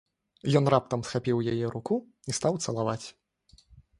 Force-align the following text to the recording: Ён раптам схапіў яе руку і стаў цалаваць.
Ён 0.59 0.63
раптам 0.73 1.03
схапіў 1.09 1.43
яе 1.51 1.65
руку 1.75 1.95
і 2.33 2.37
стаў 2.39 2.53
цалаваць. 2.65 3.01